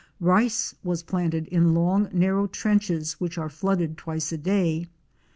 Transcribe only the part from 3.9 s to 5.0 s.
twice a day.